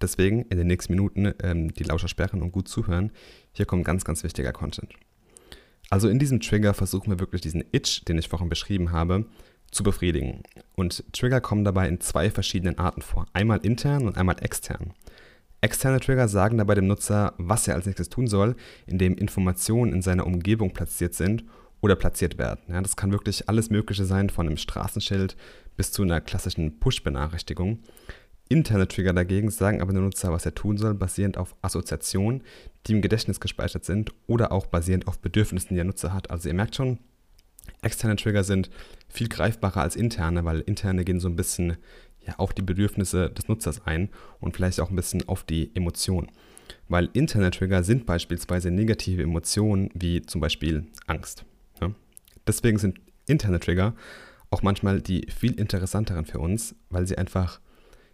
Deswegen 0.00 0.42
in 0.42 0.58
den 0.58 0.66
nächsten 0.66 0.94
Minuten 0.94 1.32
ähm, 1.42 1.72
die 1.74 1.84
Lauscher 1.84 2.08
sperren 2.08 2.42
und 2.42 2.52
gut 2.52 2.68
zuhören. 2.68 3.12
Hier 3.52 3.66
kommt 3.66 3.84
ganz, 3.84 4.04
ganz 4.04 4.24
wichtiger 4.24 4.52
Content. 4.52 4.92
Also 5.90 6.08
in 6.08 6.18
diesem 6.18 6.40
Trigger 6.40 6.74
versuchen 6.74 7.10
wir 7.10 7.20
wirklich 7.20 7.42
diesen 7.42 7.64
Itch, 7.72 8.04
den 8.04 8.18
ich 8.18 8.28
vorhin 8.28 8.48
beschrieben 8.48 8.92
habe, 8.92 9.26
zu 9.72 9.82
befriedigen. 9.82 10.42
Und 10.76 11.04
Trigger 11.12 11.40
kommen 11.40 11.64
dabei 11.64 11.88
in 11.88 12.00
zwei 12.00 12.30
verschiedenen 12.30 12.78
Arten 12.78 13.02
vor. 13.02 13.26
Einmal 13.32 13.58
intern 13.62 14.06
und 14.06 14.16
einmal 14.16 14.36
extern. 14.40 14.92
Externe 15.60 16.00
Trigger 16.00 16.28
sagen 16.28 16.58
dabei 16.58 16.74
dem 16.74 16.86
Nutzer, 16.86 17.34
was 17.38 17.66
er 17.68 17.74
als 17.74 17.86
nächstes 17.86 18.08
tun 18.08 18.26
soll, 18.26 18.56
indem 18.86 19.16
Informationen 19.16 19.92
in 19.92 20.02
seiner 20.02 20.26
Umgebung 20.26 20.72
platziert 20.72 21.14
sind 21.14 21.44
oder 21.80 21.96
platziert 21.96 22.38
werden. 22.38 22.60
Ja, 22.68 22.80
das 22.80 22.96
kann 22.96 23.12
wirklich 23.12 23.48
alles 23.48 23.70
Mögliche 23.70 24.04
sein, 24.04 24.30
von 24.30 24.46
einem 24.46 24.56
Straßenschild 24.56 25.36
bis 25.76 25.92
zu 25.92 26.02
einer 26.02 26.20
klassischen 26.20 26.78
Push-Benachrichtigung. 26.78 27.78
Interne 28.48 28.88
Trigger 28.88 29.12
dagegen 29.12 29.50
sagen 29.50 29.80
aber 29.80 29.92
dem 29.92 30.04
Nutzer, 30.04 30.32
was 30.32 30.44
er 30.44 30.54
tun 30.54 30.76
soll, 30.76 30.94
basierend 30.94 31.38
auf 31.38 31.54
Assoziationen, 31.62 32.42
die 32.86 32.92
im 32.92 33.00
Gedächtnis 33.00 33.40
gespeichert 33.40 33.84
sind 33.84 34.12
oder 34.26 34.52
auch 34.52 34.66
basierend 34.66 35.08
auf 35.08 35.20
Bedürfnissen, 35.20 35.70
die 35.70 35.76
der 35.76 35.84
Nutzer 35.84 36.12
hat. 36.12 36.30
Also 36.30 36.48
ihr 36.48 36.54
merkt 36.54 36.76
schon, 36.76 36.98
Externe 37.82 38.16
Trigger 38.16 38.44
sind 38.44 38.70
viel 39.08 39.28
greifbarer 39.28 39.82
als 39.82 39.96
interne, 39.96 40.44
weil 40.44 40.60
interne 40.60 41.04
gehen 41.04 41.20
so 41.20 41.28
ein 41.28 41.36
bisschen 41.36 41.76
ja, 42.26 42.34
auf 42.38 42.52
die 42.52 42.62
Bedürfnisse 42.62 43.30
des 43.30 43.48
Nutzers 43.48 43.86
ein 43.86 44.08
und 44.40 44.56
vielleicht 44.56 44.80
auch 44.80 44.90
ein 44.90 44.96
bisschen 44.96 45.28
auf 45.28 45.44
die 45.44 45.70
Emotionen. 45.74 46.28
Weil 46.88 47.08
interne 47.12 47.50
Trigger 47.50 47.82
sind 47.82 48.06
beispielsweise 48.06 48.70
negative 48.70 49.22
Emotionen 49.22 49.90
wie 49.94 50.22
zum 50.22 50.40
Beispiel 50.40 50.86
Angst. 51.06 51.44
Ja? 51.80 51.90
Deswegen 52.46 52.78
sind 52.78 52.98
interne 53.26 53.60
Trigger 53.60 53.94
auch 54.52 54.62
manchmal 54.62 55.00
die 55.00 55.26
viel 55.30 55.58
interessanteren 55.58 56.26
für 56.26 56.38
uns, 56.38 56.74
weil 56.90 57.06
sie 57.06 57.16
einfach 57.16 57.60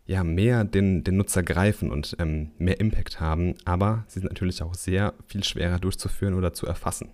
ja, 0.06 0.24
mehr 0.24 0.64
den, 0.64 1.04
den 1.04 1.16
Nutzer 1.18 1.42
greifen 1.42 1.90
und 1.90 2.16
ähm, 2.18 2.52
mehr 2.58 2.80
Impact 2.80 3.20
haben, 3.20 3.54
aber 3.64 4.04
sie 4.06 4.20
sind 4.20 4.30
natürlich 4.30 4.62
auch 4.62 4.74
sehr 4.74 5.14
viel 5.26 5.44
schwerer 5.44 5.78
durchzuführen 5.78 6.34
oder 6.34 6.54
zu 6.54 6.66
erfassen. 6.66 7.10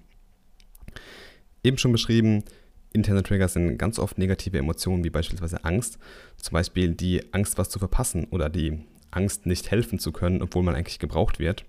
Eben 1.65 1.79
schon 1.79 1.93
beschrieben, 1.93 2.45
interne 2.93 3.23
Trigger 3.23 3.49
sind 3.49 3.79
ganz 3.79 3.99
oft 3.99 4.19
negative 4.19 4.59
Emotionen, 4.59 5.03
wie 5.03 5.11
beispielsweise 5.11 5.65
Angst. 5.65 5.99
Zum 6.37 6.53
Beispiel 6.53 6.95
die 6.95 7.33
Angst, 7.33 7.59
was 7.59 7.71
zu 7.71 7.79
verpassen 7.79 8.27
oder 8.31 8.49
die 8.49 8.85
Angst, 9.11 9.47
nicht 9.47 9.71
helfen 9.71 9.99
zu 9.99 10.13
können, 10.13 10.43
obwohl 10.43 10.63
man 10.63 10.75
eigentlich 10.75 10.99
gebraucht 10.99 11.39
wird. 11.39 11.65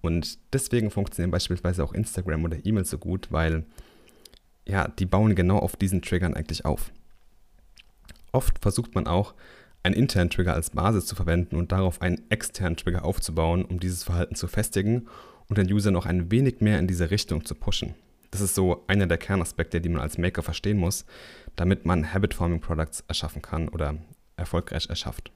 Und 0.00 0.38
deswegen 0.52 0.90
funktionieren 0.90 1.30
beispielsweise 1.30 1.84
auch 1.84 1.92
Instagram 1.92 2.44
oder 2.44 2.58
E-Mail 2.64 2.84
so 2.84 2.98
gut, 2.98 3.28
weil 3.30 3.64
ja, 4.66 4.88
die 4.88 5.06
bauen 5.06 5.34
genau 5.34 5.58
auf 5.58 5.76
diesen 5.76 6.02
Triggern 6.02 6.34
eigentlich 6.34 6.64
auf. 6.64 6.90
Oft 8.32 8.58
versucht 8.60 8.94
man 8.94 9.06
auch, 9.06 9.34
einen 9.82 9.94
internen 9.94 10.30
Trigger 10.30 10.54
als 10.54 10.70
Basis 10.70 11.04
zu 11.04 11.14
verwenden 11.14 11.56
und 11.56 11.70
darauf 11.70 12.00
einen 12.00 12.22
externen 12.30 12.76
Trigger 12.76 13.04
aufzubauen, 13.04 13.64
um 13.64 13.78
dieses 13.78 14.04
Verhalten 14.04 14.34
zu 14.34 14.48
festigen 14.48 15.06
und 15.48 15.58
den 15.58 15.70
User 15.70 15.90
noch 15.90 16.06
ein 16.06 16.30
wenig 16.30 16.60
mehr 16.60 16.78
in 16.78 16.86
diese 16.86 17.10
Richtung 17.10 17.44
zu 17.44 17.54
pushen. 17.54 17.94
Das 18.34 18.40
ist 18.40 18.56
so 18.56 18.82
einer 18.88 19.06
der 19.06 19.16
Kernaspekte, 19.16 19.80
die 19.80 19.88
man 19.88 20.00
als 20.00 20.18
Maker 20.18 20.42
verstehen 20.42 20.76
muss, 20.76 21.06
damit 21.54 21.86
man 21.86 22.12
Habit 22.12 22.34
Forming 22.34 22.60
Products 22.60 23.04
erschaffen 23.06 23.42
kann 23.42 23.68
oder 23.68 23.94
erfolgreich 24.36 24.88
erschafft. 24.88 25.30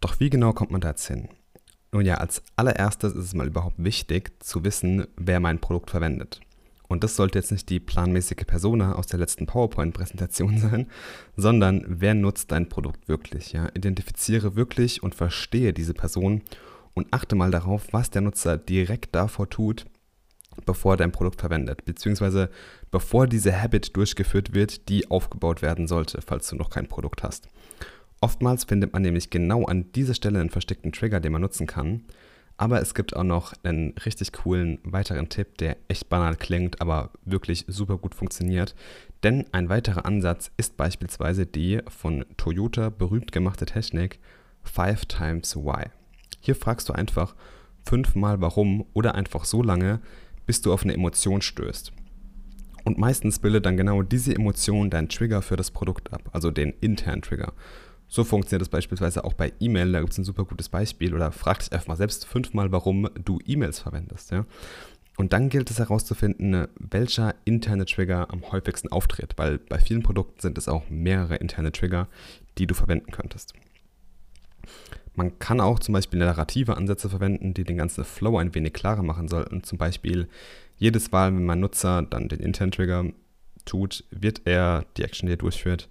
Doch 0.00 0.20
wie 0.20 0.30
genau 0.30 0.52
kommt 0.52 0.70
man 0.70 0.80
da 0.80 0.90
jetzt 0.90 1.08
hin? 1.08 1.28
Nun 1.90 2.06
ja, 2.06 2.18
als 2.18 2.44
allererstes 2.54 3.14
ist 3.14 3.24
es 3.24 3.34
mal 3.34 3.48
überhaupt 3.48 3.82
wichtig 3.82 4.40
zu 4.40 4.62
wissen, 4.62 5.08
wer 5.16 5.40
mein 5.40 5.58
Produkt 5.58 5.90
verwendet. 5.90 6.40
Und 6.86 7.02
das 7.02 7.16
sollte 7.16 7.40
jetzt 7.40 7.50
nicht 7.50 7.68
die 7.70 7.80
planmäßige 7.80 8.46
Persona 8.46 8.94
aus 8.94 9.08
der 9.08 9.18
letzten 9.18 9.46
PowerPoint-Präsentation 9.46 10.58
sein, 10.60 10.86
sondern 11.36 11.84
wer 11.88 12.14
nutzt 12.14 12.52
dein 12.52 12.68
Produkt 12.68 13.08
wirklich? 13.08 13.50
Ja? 13.50 13.70
Identifiziere 13.74 14.54
wirklich 14.54 15.02
und 15.02 15.16
verstehe 15.16 15.72
diese 15.72 15.94
Person 15.94 16.42
und 16.94 17.12
achte 17.12 17.36
mal 17.36 17.50
darauf, 17.50 17.88
was 17.92 18.10
der 18.10 18.22
Nutzer 18.22 18.56
direkt 18.56 19.14
davor 19.14 19.50
tut, 19.50 19.84
bevor 20.64 20.94
er 20.94 20.98
dein 20.98 21.12
Produkt 21.12 21.40
verwendet, 21.40 21.84
beziehungsweise 21.84 22.50
bevor 22.90 23.26
diese 23.26 23.60
Habit 23.60 23.96
durchgeführt 23.96 24.54
wird, 24.54 24.88
die 24.88 25.10
aufgebaut 25.10 25.62
werden 25.62 25.86
sollte, 25.86 26.22
falls 26.22 26.48
du 26.48 26.56
noch 26.56 26.70
kein 26.70 26.86
Produkt 26.86 27.22
hast. 27.22 27.48
Oftmals 28.20 28.64
findet 28.64 28.92
man 28.92 29.02
nämlich 29.02 29.30
genau 29.30 29.64
an 29.64 29.92
dieser 29.92 30.14
Stelle 30.14 30.40
einen 30.40 30.50
versteckten 30.50 30.92
Trigger, 30.92 31.20
den 31.20 31.32
man 31.32 31.42
nutzen 31.42 31.66
kann. 31.66 32.04
Aber 32.56 32.80
es 32.80 32.94
gibt 32.94 33.16
auch 33.16 33.24
noch 33.24 33.52
einen 33.64 33.94
richtig 34.06 34.32
coolen 34.32 34.78
weiteren 34.84 35.28
Tipp, 35.28 35.58
der 35.58 35.76
echt 35.88 36.08
banal 36.08 36.36
klingt, 36.36 36.80
aber 36.80 37.10
wirklich 37.24 37.64
super 37.66 37.98
gut 37.98 38.14
funktioniert. 38.14 38.76
Denn 39.24 39.44
ein 39.52 39.68
weiterer 39.68 40.06
Ansatz 40.06 40.52
ist 40.56 40.76
beispielsweise 40.76 41.46
die 41.46 41.80
von 41.88 42.24
Toyota 42.36 42.90
berühmt 42.90 43.32
gemachte 43.32 43.66
Technik 43.66 44.20
5 44.62 45.06
times 45.06 45.56
Why. 45.56 45.90
Hier 46.44 46.54
fragst 46.54 46.90
du 46.90 46.92
einfach 46.92 47.34
fünfmal 47.86 48.42
warum 48.42 48.84
oder 48.92 49.14
einfach 49.14 49.46
so 49.46 49.62
lange, 49.62 50.00
bis 50.44 50.60
du 50.60 50.74
auf 50.74 50.82
eine 50.82 50.92
Emotion 50.92 51.40
stößt. 51.40 51.90
Und 52.84 52.98
meistens 52.98 53.38
bildet 53.38 53.64
dann 53.64 53.78
genau 53.78 54.02
diese 54.02 54.34
Emotion 54.34 54.90
dein 54.90 55.08
Trigger 55.08 55.40
für 55.40 55.56
das 55.56 55.70
Produkt 55.70 56.12
ab, 56.12 56.28
also 56.32 56.50
den 56.50 56.74
internen 56.82 57.22
Trigger. 57.22 57.54
So 58.08 58.24
funktioniert 58.24 58.60
das 58.60 58.68
beispielsweise 58.68 59.24
auch 59.24 59.32
bei 59.32 59.54
E-Mail, 59.58 59.90
da 59.92 60.00
gibt 60.00 60.12
es 60.12 60.18
ein 60.18 60.24
super 60.24 60.44
gutes 60.44 60.68
Beispiel. 60.68 61.14
Oder 61.14 61.32
frag 61.32 61.60
dich 61.60 61.72
einfach 61.72 61.88
mal 61.88 61.96
selbst 61.96 62.26
fünfmal, 62.26 62.70
warum 62.70 63.08
du 63.24 63.38
E-Mails 63.46 63.78
verwendest. 63.78 64.30
Ja? 64.30 64.44
Und 65.16 65.32
dann 65.32 65.48
gilt 65.48 65.70
es 65.70 65.78
herauszufinden, 65.78 66.68
welcher 66.78 67.34
interne 67.46 67.86
Trigger 67.86 68.30
am 68.30 68.52
häufigsten 68.52 68.88
auftritt, 68.88 69.32
weil 69.38 69.56
bei 69.56 69.78
vielen 69.78 70.02
Produkten 70.02 70.40
sind 70.40 70.58
es 70.58 70.68
auch 70.68 70.90
mehrere 70.90 71.36
interne 71.36 71.72
Trigger, 71.72 72.06
die 72.58 72.66
du 72.66 72.74
verwenden 72.74 73.12
könntest. 73.12 73.54
Man 75.14 75.38
kann 75.38 75.60
auch 75.60 75.78
zum 75.78 75.92
Beispiel 75.92 76.18
narrative 76.18 76.76
Ansätze 76.76 77.08
verwenden, 77.08 77.54
die 77.54 77.64
den 77.64 77.76
ganzen 77.76 78.04
Flow 78.04 78.38
ein 78.38 78.54
wenig 78.54 78.72
klarer 78.72 79.02
machen 79.02 79.28
sollten. 79.28 79.62
Zum 79.62 79.78
Beispiel 79.78 80.28
jedes 80.76 81.12
Mal, 81.12 81.34
wenn 81.34 81.44
mein 81.44 81.60
Nutzer 81.60 82.02
dann 82.02 82.28
den 82.28 82.40
internen 82.40 82.72
Trigger 82.72 83.04
tut, 83.64 84.04
wird 84.10 84.42
er 84.44 84.84
die 84.96 85.04
Action, 85.04 85.26
die 85.26 85.34
er 85.34 85.38
durchführt, 85.38 85.88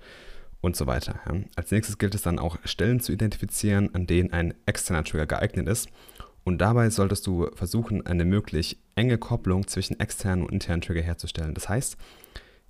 und 0.63 0.77
so 0.77 0.87
weiter. 0.87 1.19
Als 1.55 1.71
nächstes 1.71 1.97
gilt 1.97 2.15
es 2.15 2.21
dann 2.21 2.39
auch 2.39 2.57
Stellen 2.63 3.01
zu 3.01 3.11
identifizieren, 3.11 3.93
an 3.93 4.07
denen 4.07 4.31
ein 4.31 4.53
externer 4.65 5.03
Trigger 5.03 5.25
geeignet 5.25 5.67
ist. 5.67 5.89
Und 6.45 6.59
dabei 6.59 6.89
solltest 6.89 7.27
du 7.27 7.49
versuchen, 7.53 8.05
eine 8.05 8.23
möglich 8.23 8.77
enge 8.95 9.17
Kopplung 9.17 9.67
zwischen 9.67 9.99
externen 9.99 10.45
und 10.45 10.53
internen 10.53 10.81
Trigger 10.81 11.01
herzustellen. 11.01 11.53
Das 11.53 11.67
heißt, 11.67 11.97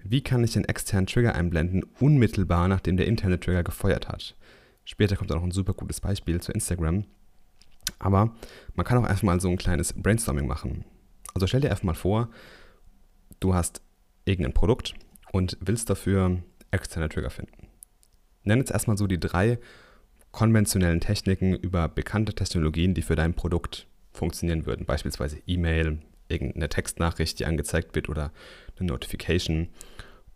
wie 0.03 0.21
kann 0.21 0.43
ich 0.43 0.53
den 0.53 0.65
externen 0.65 1.05
Trigger 1.05 1.35
einblenden, 1.35 1.83
unmittelbar 1.99 2.67
nachdem 2.67 2.97
der 2.97 3.07
interne 3.07 3.39
Trigger 3.39 3.63
gefeuert 3.63 4.09
hat? 4.09 4.35
Später 4.85 5.15
kommt 5.15 5.31
auch 5.31 5.37
noch 5.37 5.43
ein 5.43 5.51
super 5.51 5.73
gutes 5.73 6.01
Beispiel 6.01 6.41
zu 6.41 6.51
Instagram. 6.51 7.05
Aber 7.99 8.35
man 8.75 8.85
kann 8.85 8.97
auch 8.97 9.07
einfach 9.07 9.23
mal 9.23 9.39
so 9.39 9.49
ein 9.49 9.57
kleines 9.57 9.93
Brainstorming 9.93 10.47
machen. 10.47 10.85
Also 11.33 11.47
stell 11.47 11.61
dir 11.61 11.71
einfach 11.71 11.83
mal 11.83 11.95
vor, 11.95 12.29
du 13.39 13.53
hast 13.53 13.81
irgendein 14.25 14.53
Produkt 14.53 14.93
und 15.31 15.57
willst 15.59 15.89
dafür 15.89 16.41
externe 16.71 17.09
Trigger 17.09 17.29
finden. 17.29 17.67
Nenn 18.43 18.59
jetzt 18.59 18.71
erstmal 18.71 18.97
so 18.97 19.07
die 19.07 19.19
drei 19.19 19.59
konventionellen 20.31 20.99
Techniken 20.99 21.53
über 21.55 21.87
bekannte 21.87 22.33
Technologien, 22.33 22.93
die 22.93 23.01
für 23.01 23.15
dein 23.15 23.35
Produkt 23.35 23.87
funktionieren 24.11 24.65
würden. 24.65 24.85
Beispielsweise 24.85 25.39
E-Mail, 25.45 25.99
irgendeine 26.27 26.69
Textnachricht, 26.69 27.39
die 27.39 27.45
angezeigt 27.45 27.95
wird 27.95 28.09
oder 28.09 28.31
eine 28.77 28.87
Notification. 28.87 29.69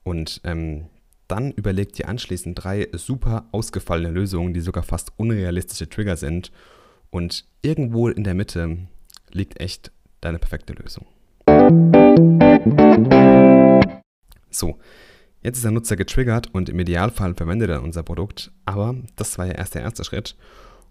Und 0.04 0.42
ähm, 0.44 0.88
dann 1.28 1.52
überleg 1.52 1.94
dir 1.94 2.08
anschließend 2.08 2.64
drei 2.64 2.88
super 2.94 3.48
ausgefallene 3.52 4.12
Lösungen, 4.12 4.54
die 4.54 4.62
sogar 4.62 4.84
fast 4.84 5.12
unrealistische 5.18 5.90
Trigger 5.90 6.18
sind. 6.18 6.52
Und 7.10 7.46
irgendwo 7.62 8.08
in 8.10 8.24
der 8.24 8.34
Mitte 8.34 8.78
liegt 9.32 9.60
echt 9.60 9.92
deine 10.22 10.40
perfekte 10.40 10.74
Lösung. 10.74 11.06
So, 14.50 14.78
jetzt 15.44 15.58
ist 15.58 15.64
der 15.64 15.72
Nutzer 15.72 15.96
getriggert 15.96 16.54
und 16.54 16.70
im 16.70 16.80
Idealfall 16.80 17.36
verwendet 17.36 17.70
er 17.70 17.84
unser 17.84 18.04
Produkt. 18.04 18.52
Aber 18.66 18.96
das 19.16 19.38
war 19.38 19.46
ja 19.46 19.54
erst 19.54 19.76
der 19.76 19.84
erste 19.84 20.04
Schritt. 20.04 20.36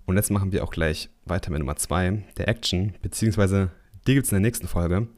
Und 0.07 0.16
jetzt 0.16 0.31
machen 0.31 0.52
wir 0.52 0.62
auch 0.62 0.71
gleich 0.71 1.11
weiter 1.25 1.50
mit 1.50 1.59
Nummer 1.59 1.76
zwei, 1.76 2.23
der 2.37 2.49
Action, 2.49 2.95
beziehungsweise 3.02 3.73
die 4.07 4.14
gibt 4.14 4.26
es 4.26 4.33
in 4.33 4.37
der 4.37 4.49
nächsten 4.49 4.69
Folge. 4.69 5.09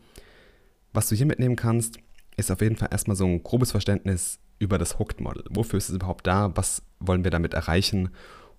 Was 0.95 1.09
du 1.09 1.15
hier 1.15 1.27
mitnehmen 1.27 1.57
kannst, 1.57 1.99
ist 2.39 2.51
auf 2.51 2.63
jeden 2.63 2.77
Fall 2.77 2.89
erstmal 2.91 3.17
so 3.17 3.27
ein 3.27 3.43
grobes 3.43 3.71
Verständnis 3.71 4.39
über 4.59 4.79
das 4.79 4.99
Hooked 4.99 5.21
Model. 5.21 5.45
Wofür 5.51 5.79
ist 5.79 5.89
es 5.89 5.95
überhaupt 5.95 6.27
da? 6.27 6.57
Was 6.57 6.83
wollen 7.01 7.25
wir 7.25 7.31
damit 7.31 7.55
erreichen? 7.55 8.11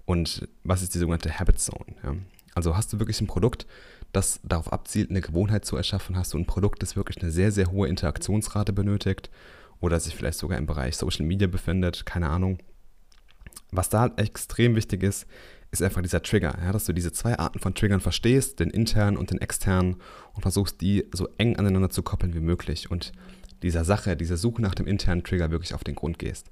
Und 0.06 0.48
was 0.64 0.82
ist 0.82 0.94
die 0.96 1.00
sogenannte 1.00 1.40
Habit 1.40 1.60
Zone? 1.60 1.96
Ja? 2.04 2.16
Also 2.56 2.76
hast 2.76 2.92
du 2.92 3.00
wirklich 3.00 3.22
ein 3.22 3.28
Produkt, 3.28 3.68
das 4.12 4.40
darauf 4.44 4.74
abzielt, 4.74 5.10
eine 5.10 5.22
Gewohnheit 5.22 5.66
zu 5.66 5.78
erschaffen? 5.78 6.18
Hast 6.18 6.34
du 6.34 6.38
ein 6.38 6.46
Produkt, 6.46 6.82
das 6.82 6.96
wirklich 6.96 7.22
eine 7.22 7.32
sehr, 7.32 7.52
sehr 7.52 7.72
hohe 7.72 7.88
Interaktionsrate 7.88 8.74
benötigt? 8.74 9.30
Oder 9.82 10.00
sich 10.00 10.16
vielleicht 10.16 10.40
sogar 10.40 10.58
im 10.58 10.66
Bereich 10.66 10.98
Social 10.98 11.26
Media 11.26 11.48
befindet? 11.48 12.06
Keine 12.06 12.30
Ahnung. 12.30 12.58
Was 13.72 13.90
da 13.90 14.02
halt 14.02 14.20
extrem 14.20 14.76
wichtig 14.76 15.04
ist, 15.04 15.26
ist 15.72 15.84
einfach 15.84 16.02
dieser 16.02 16.24
Trigger, 16.24 16.58
ja, 16.62 16.72
dass 16.72 16.86
du 16.86 16.94
diese 16.94 17.12
zwei 17.12 17.38
Arten 17.38 17.60
von 17.60 17.76
Triggern 17.76 18.00
verstehst, 18.00 18.60
den 18.60 18.72
internen 18.72 19.18
und 19.18 19.30
den 19.30 19.40
externen 19.40 19.98
und 20.34 20.42
versuchst, 20.42 20.82
die 20.82 21.06
so 21.14 21.30
eng 21.38 21.58
aneinander 21.58 21.92
zu 21.92 22.02
koppeln 22.02 22.34
wie 22.34 22.40
möglich. 22.40 22.90
Und 22.90 23.12
dieser 23.64 23.86
Sache, 23.86 24.16
dieser 24.16 24.38
Suche 24.38 24.62
nach 24.62 24.76
dem 24.76 24.88
internen 24.88 25.24
Trigger 25.24 25.52
wirklich 25.52 25.74
auf 25.74 25.84
den 25.84 25.96
Grund 25.96 26.20
gehst. 26.20 26.52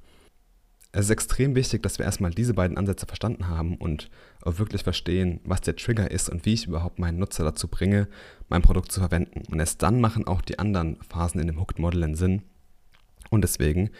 Es 0.91 1.05
ist 1.05 1.11
extrem 1.11 1.53
wichtig, 1.55 1.83
dass 1.83 1.99
wir 1.99 2.05
erstmal 2.05 2.31
diese 2.31 2.53
beiden 2.53 2.77
Ansätze 2.77 3.05
verstanden 3.05 3.47
haben 3.47 3.75
und 3.75 4.09
auch 4.41 4.57
wirklich 4.57 4.83
verstehen, 4.83 5.41
was 5.43 5.61
der 5.61 5.75
Trigger 5.75 6.09
ist 6.09 6.29
und 6.29 6.45
wie 6.45 6.53
ich 6.53 6.65
überhaupt 6.65 6.97
meinen 6.97 7.19
Nutzer 7.19 7.43
dazu 7.43 7.67
bringe, 7.67 8.07
mein 8.47 8.61
Produkt 8.61 8.91
zu 8.91 9.01
verwenden. 9.01 9.43
Und 9.51 9.59
erst 9.59 9.83
dann 9.83 9.99
machen 9.99 10.25
auch 10.25 10.41
die 10.41 10.59
anderen 10.59 10.97
Phasen 11.07 11.41
in 11.41 11.47
dem 11.47 11.59
Hooked 11.59 11.79
Model 11.79 12.03
einen 12.03 12.15
Sinn. 12.15 12.43
Und 13.29 13.41
deswegen 13.41 13.91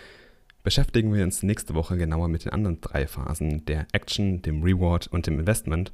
beschäftigen 0.64 1.14
wir 1.14 1.24
uns 1.24 1.44
nächste 1.44 1.76
Woche 1.76 1.98
genauer 1.98 2.30
mit 2.30 2.46
den 2.46 2.54
anderen 2.54 2.82
drei 2.82 3.06
Phasen, 3.06 3.66
der 3.66 3.86
Action, 3.92 4.42
dem 4.42 4.64
Reward 4.64 5.08
und 5.08 5.28
dem 5.28 5.40
Investment. 5.40 5.94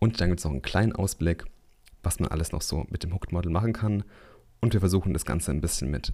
Und 0.00 0.20
dann 0.20 0.28
gibt 0.28 0.40
es 0.40 0.44
noch 0.44 0.52
einen 0.52 0.62
kleinen 0.62 0.94
Ausblick, 0.94 1.44
was 2.02 2.20
man 2.20 2.30
alles 2.30 2.52
noch 2.52 2.62
so 2.62 2.84
mit 2.90 3.04
dem 3.04 3.14
Hooked 3.14 3.32
Model 3.32 3.50
machen 3.50 3.72
kann. 3.72 4.04
Und 4.60 4.72
wir 4.72 4.80
versuchen 4.80 5.12
das 5.12 5.24
Ganze 5.24 5.52
ein 5.52 5.60
bisschen 5.60 5.90
mit 5.90 6.12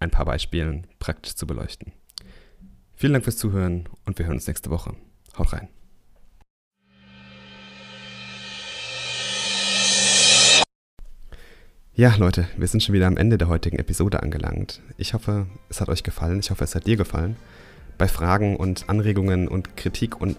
ein 0.00 0.10
paar 0.10 0.24
Beispielen 0.24 0.86
praktisch 0.98 1.34
zu 1.34 1.46
beleuchten. 1.46 1.92
Vielen 2.94 3.12
Dank 3.12 3.24
fürs 3.24 3.36
Zuhören 3.36 3.88
und 4.04 4.18
wir 4.18 4.26
hören 4.26 4.36
uns 4.36 4.46
nächste 4.46 4.70
Woche. 4.70 4.94
Haut 5.36 5.52
rein. 5.52 5.68
Ja, 11.98 12.14
Leute, 12.16 12.46
wir 12.58 12.68
sind 12.68 12.82
schon 12.82 12.94
wieder 12.94 13.06
am 13.06 13.16
Ende 13.16 13.38
der 13.38 13.48
heutigen 13.48 13.78
Episode 13.78 14.22
angelangt. 14.22 14.82
Ich 14.98 15.14
hoffe, 15.14 15.46
es 15.70 15.80
hat 15.80 15.88
euch 15.88 16.02
gefallen. 16.02 16.40
Ich 16.40 16.50
hoffe, 16.50 16.62
es 16.62 16.74
hat 16.74 16.86
dir 16.86 16.96
gefallen. 16.98 17.36
Bei 17.96 18.06
Fragen 18.06 18.56
und 18.56 18.90
Anregungen 18.90 19.48
und 19.48 19.78
Kritik 19.78 20.20
und 20.20 20.36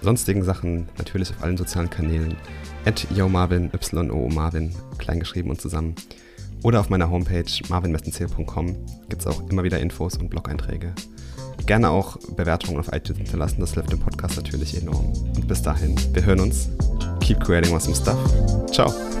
sonstigen 0.00 0.42
Sachen 0.42 0.88
natürlich 0.98 1.30
auf 1.30 1.42
allen 1.42 1.56
sozialen 1.56 1.88
Kanälen. 1.88 2.36
At 2.84 3.06
Y-O 3.12 3.28
Marvin, 3.28 4.74
kleingeschrieben 4.98 5.50
und 5.52 5.60
zusammen. 5.60 5.94
Oder 6.62 6.80
auf 6.80 6.90
meiner 6.90 7.10
Homepage 7.10 7.44
marvinmessenzähl.com 7.68 8.76
gibt 9.08 9.22
es 9.22 9.26
auch 9.26 9.48
immer 9.48 9.62
wieder 9.62 9.78
Infos 9.78 10.16
und 10.16 10.28
Blog-Einträge. 10.28 10.92
Gerne 11.66 11.90
auch 11.90 12.16
Bewertungen 12.36 12.78
auf 12.78 12.92
iTunes 12.92 13.18
hinterlassen, 13.18 13.60
das 13.60 13.74
hilft 13.74 13.92
dem 13.92 14.00
Podcast 14.00 14.36
natürlich 14.36 14.80
enorm. 14.80 15.12
Und 15.36 15.46
bis 15.46 15.62
dahin, 15.62 15.96
wir 16.14 16.24
hören 16.24 16.40
uns. 16.40 16.70
Keep 17.20 17.44
creating 17.44 17.74
awesome 17.74 17.94
stuff. 17.94 18.18
Ciao. 18.72 19.17